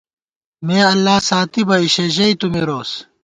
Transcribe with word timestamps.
مے 0.65 0.77
اللہ 0.91 1.17
ساتِبہ، 1.27 1.75
اِشے 1.83 2.05
ژَئی 2.15 2.33
تُو 2.39 2.47
مِروس 2.53 2.91